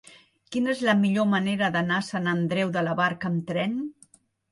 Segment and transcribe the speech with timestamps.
[0.53, 3.77] Quina és la millor manera d'anar a Sant Andreu de la Barca amb tren?